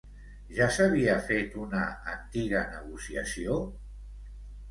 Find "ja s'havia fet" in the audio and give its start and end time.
0.59-1.57